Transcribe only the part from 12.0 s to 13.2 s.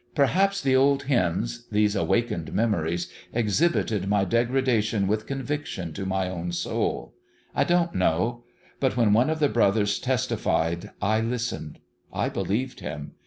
I believed him.